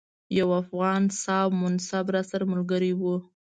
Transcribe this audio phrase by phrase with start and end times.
[0.37, 3.15] یو افغان صاحب منصب راسره ملګری وو.